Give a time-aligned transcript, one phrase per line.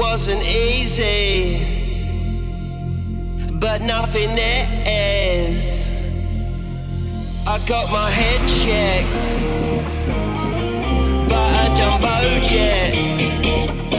[0.00, 1.60] Wasn't easy,
[3.60, 4.30] but nothing
[4.86, 5.90] is.
[7.46, 9.12] I got my head checked
[11.28, 13.89] by a jumbo jet.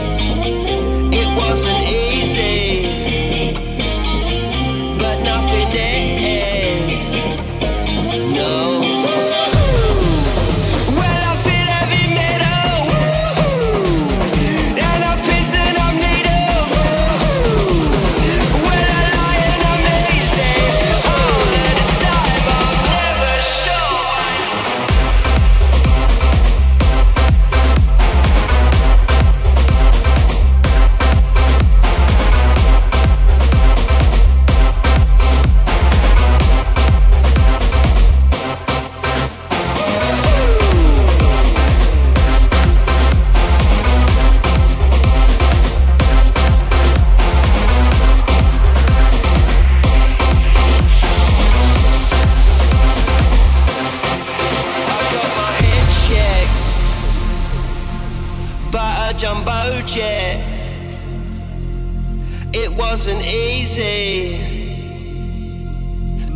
[62.54, 64.36] It wasn't easy,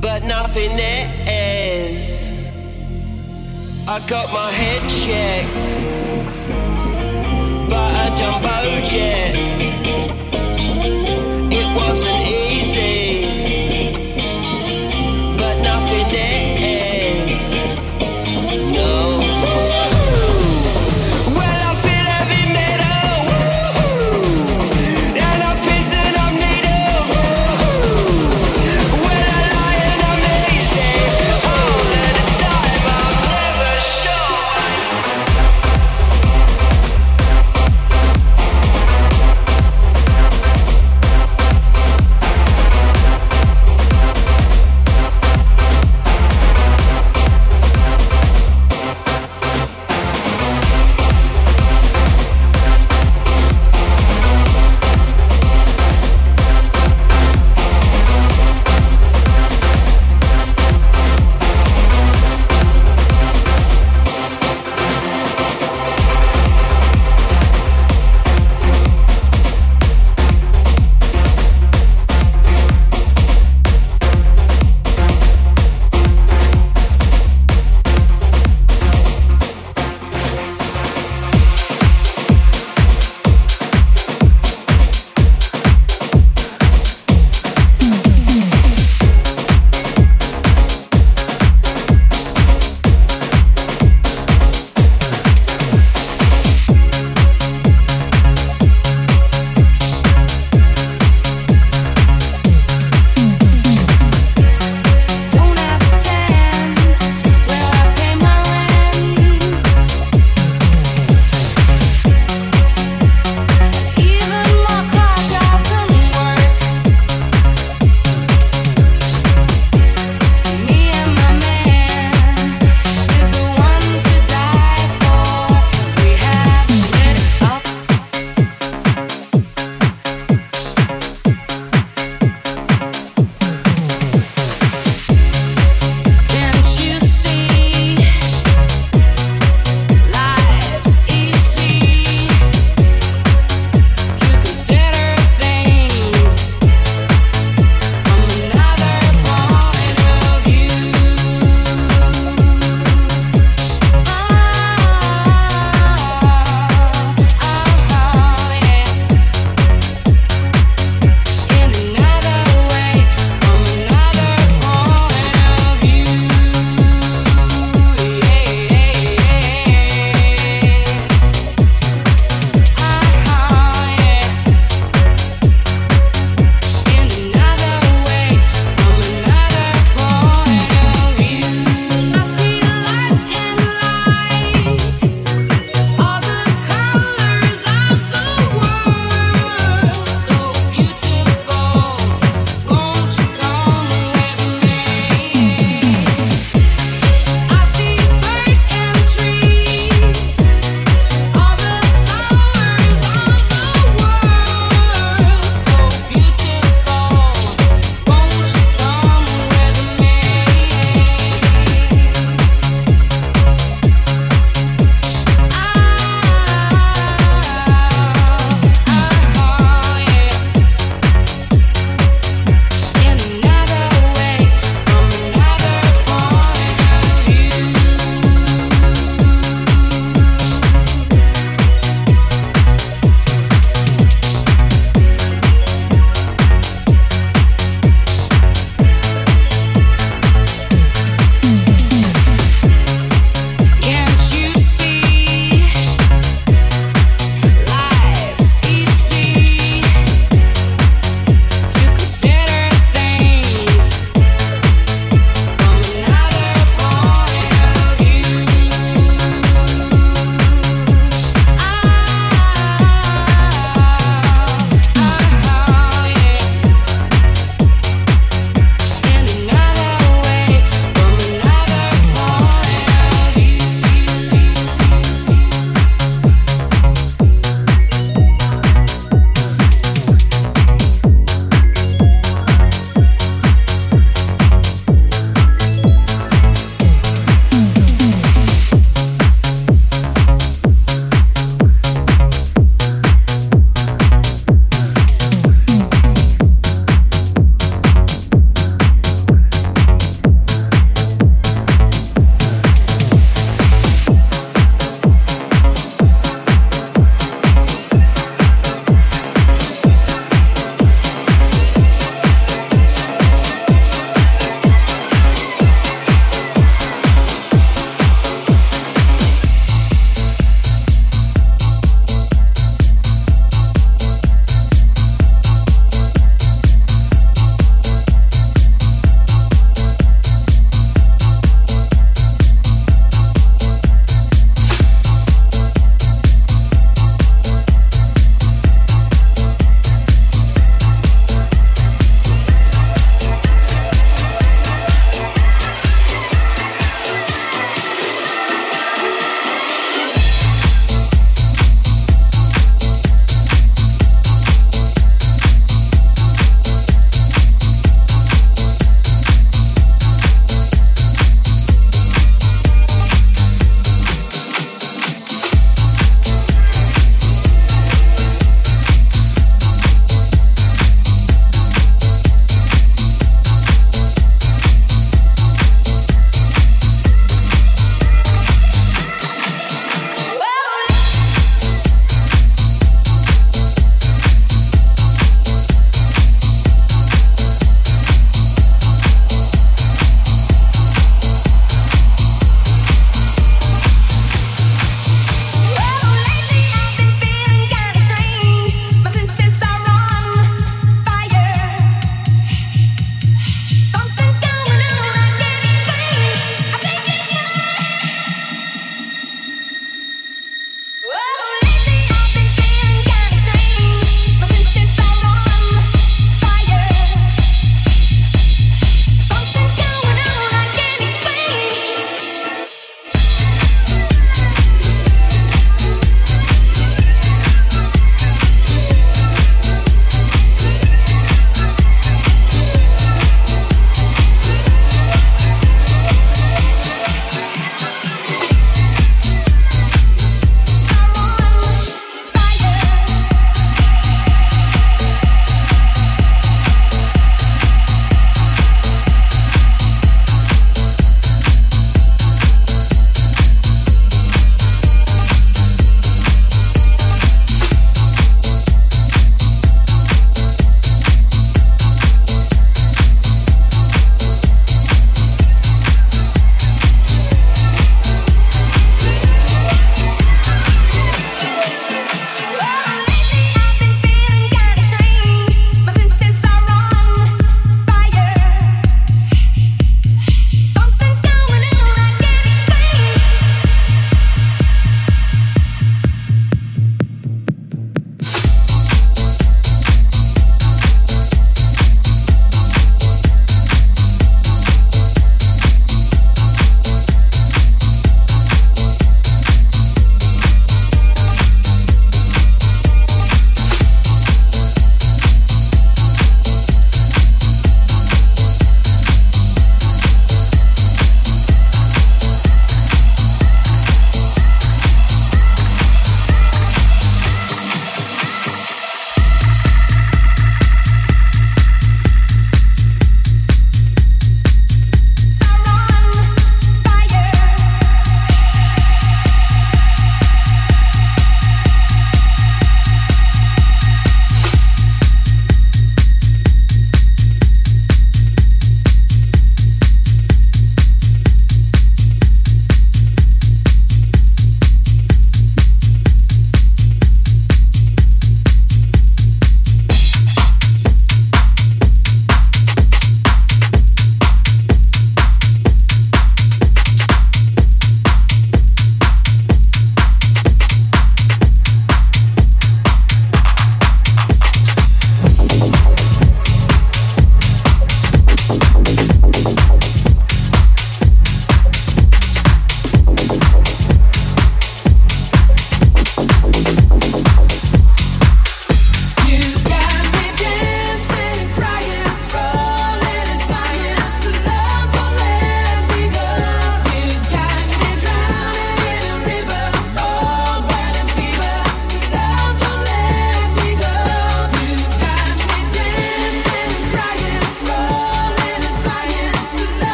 [0.00, 2.30] but nothing is.
[3.86, 5.74] I got my head checked
[7.68, 9.63] but a jumbo jet.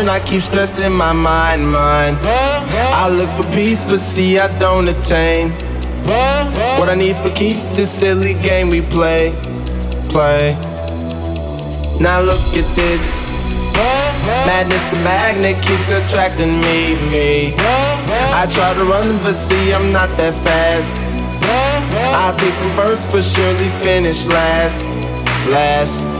[0.00, 2.18] Turn, I keep stressing my mind, mind.
[2.22, 5.50] I look for peace, but see I don't attain.
[6.78, 9.32] What I need for keeps this silly game we play,
[10.08, 10.54] play.
[12.00, 13.26] Now look at this.
[14.46, 17.54] Madness, the magnet keeps attracting me, me.
[17.58, 20.96] I try to run, but see I'm not that fast.
[22.22, 24.84] I pick first, but surely finish last,
[25.48, 26.19] last.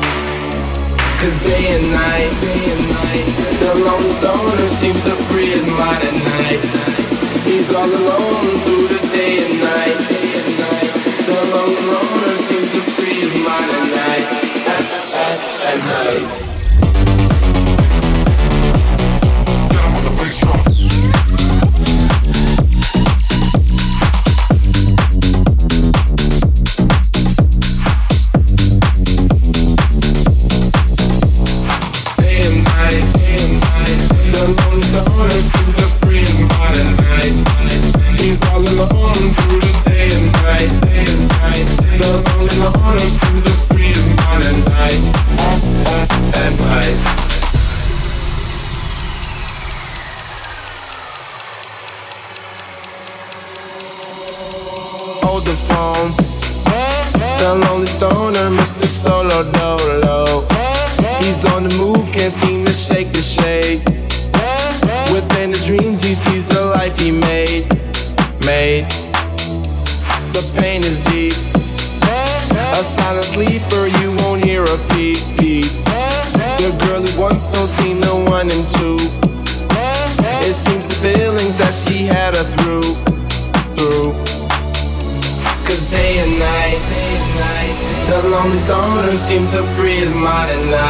[1.21, 3.27] Cause day and night, day and night,
[3.61, 6.61] the lone stoner seems to free his mind at night.
[7.45, 10.93] He's all alone through the day and night, day and night.
[11.29, 14.27] The lone loner seems to free his mind at night,
[14.65, 16.50] at, at, at night.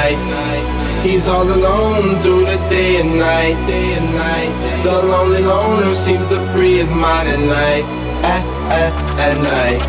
[0.00, 1.04] Night.
[1.04, 4.52] He's all alone through the day and night, day and night.
[4.84, 7.84] The lonely loner seems to free his mind at night,
[8.24, 9.80] at, at, at night.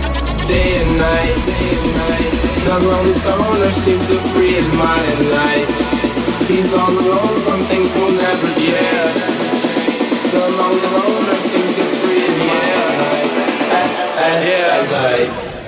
[0.48, 1.72] Day and night.
[2.66, 5.68] The lonely stoner seems to free his mind at night.
[6.48, 9.16] He's all alone, some things will never change.
[10.32, 13.30] The lonely loner seems to free his mind at night.
[13.80, 14.48] At, at,
[14.78, 15.61] at night.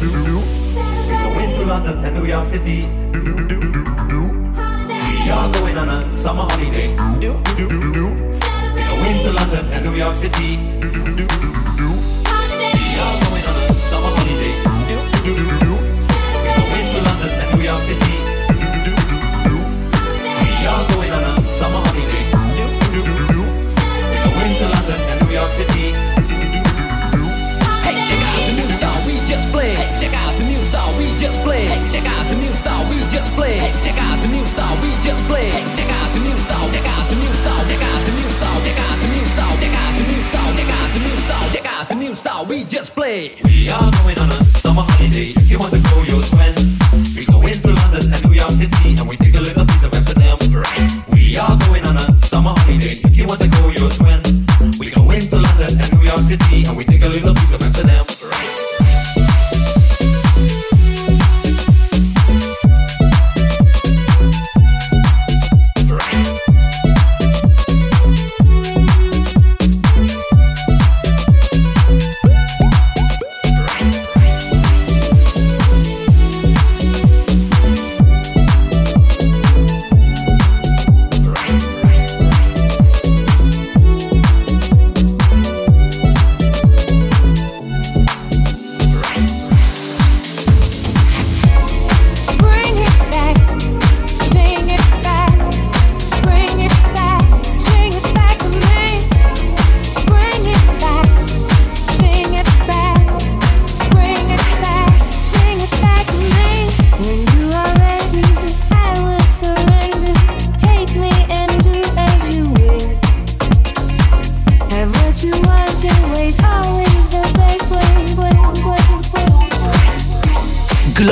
[0.00, 2.86] to London and New York City.
[5.24, 6.96] We are going on a summer holiday.
[9.22, 10.56] To London and New York City.
[10.56, 10.96] We
[13.06, 14.54] are going on a summer holiday.
[14.62, 15.08] We are
[24.24, 25.86] going to London and New York City.
[27.84, 29.01] Hey, check out the new star
[29.32, 29.72] just play.
[29.72, 31.64] Hey, check out the new style we just play.
[31.64, 33.56] Hey, check out the new style we just play.
[33.56, 35.48] Hey, check out the new style we just play.
[35.48, 36.68] Hey, check out the new style.
[36.68, 37.64] Check out the new style.
[37.64, 38.60] Check out the new style.
[38.60, 39.56] Check out the new style.
[39.56, 40.52] Check out the new style.
[40.52, 41.48] Check out the new style.
[41.54, 43.40] Check out the new style we just play.
[43.44, 45.32] We are going on a summer holiday.
[45.32, 46.52] If you want to go, you'll swim.
[47.16, 49.31] We go into London and New York City, and we take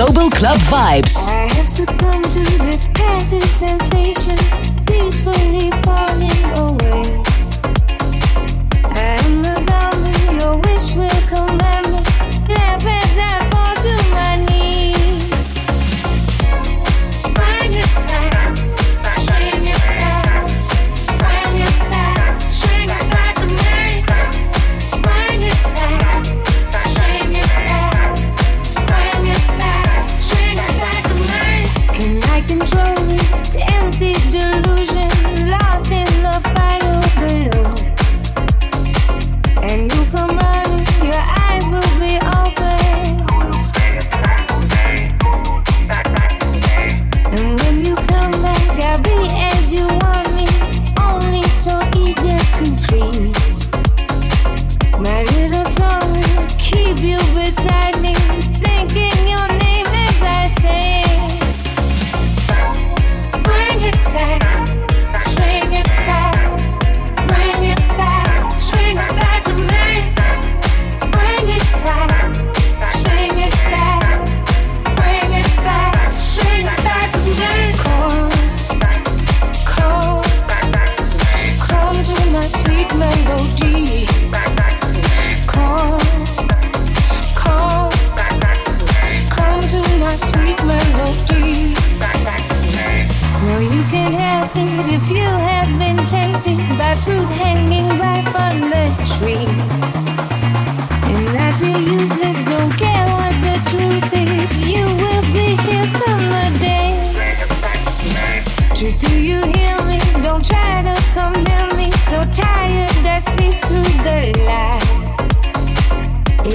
[0.00, 1.28] Global Club Vibes.
[1.28, 4.38] I have succumbed to this passive sensation,
[4.86, 7.29] peacefully falling away.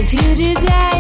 [0.07, 0.94] If you desire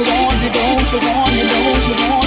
[0.00, 0.48] you want me?
[0.50, 1.42] don't you want me?
[1.42, 2.19] don't you want me?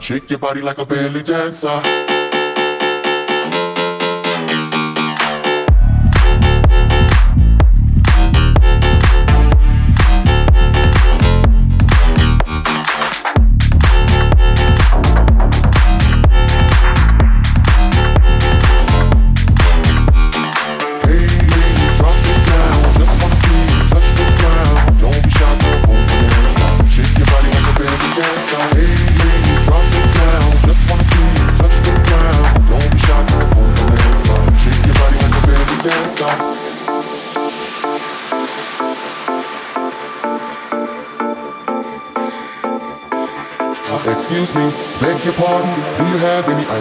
[0.00, 2.01] Shake your body like a belly dancer.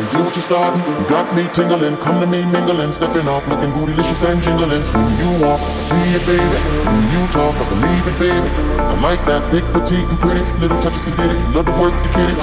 [0.01, 0.81] Any idea what you're starting?
[0.81, 4.81] You got me tingling, come to me mingling, stepping off, looking bootylicious and jingling.
[4.81, 6.41] When you walk, see it, baby.
[6.41, 8.49] When you talk, I believe it, baby.
[8.79, 10.41] I like that thick, petite, and pretty.
[10.59, 12.35] Little touches of ditty, love to work the kitty.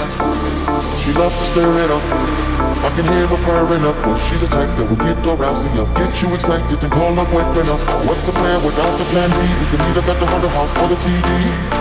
[1.03, 2.58] She loves to stir it up.
[2.79, 5.91] I can hear her purring up, but she's a type that will get arousing up,
[5.99, 7.83] get you excited and call her boyfriend up.
[8.07, 9.43] What's the plan without the plan B?
[9.43, 11.27] We can meet up at the Hunter House for the TV.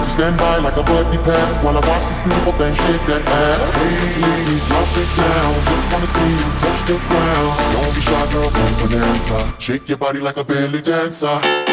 [0.02, 3.22] So stand by like a buddy pass while I watch this beautiful thing shake that
[3.30, 3.62] ass.
[3.78, 5.54] Hey ladies, drop it down.
[5.70, 7.52] Just wanna see you touch the ground.
[7.78, 9.38] Don't be shy, girl, come go bonanza.
[9.62, 11.66] Shake your body like a belly dancer.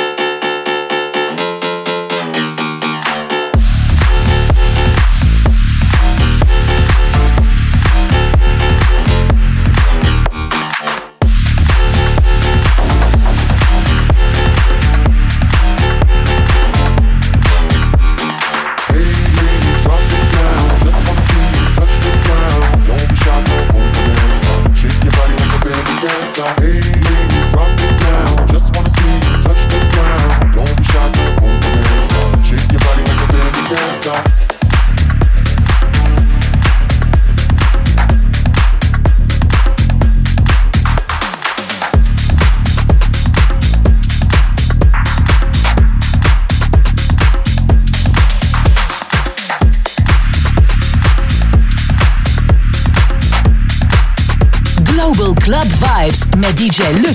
[56.74, 57.14] DJ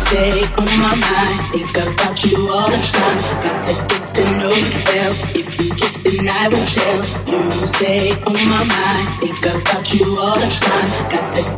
[0.00, 1.28] stay on my mind.
[1.52, 3.20] Think about you all the time.
[3.42, 5.12] Got to get to know you well.
[5.36, 7.04] If you kiss, then I will tell.
[7.28, 9.20] You stay on my mind.
[9.20, 11.10] Think about you all the time.
[11.10, 11.57] Got to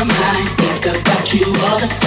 [0.00, 0.48] my mind.
[0.58, 1.99] Think about you all the time.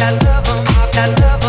[0.00, 0.64] I love him.
[0.94, 1.47] I love.